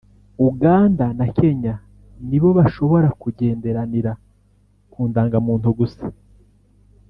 Uganda 0.49 1.05
na 1.19 1.27
Kenya 1.37 1.73
nibo 2.27 2.49
bashobora 2.57 3.07
kugenderanira 3.21 4.11
ku 4.91 4.99
ndangamuntu 5.09 5.69
gusa 5.79 6.05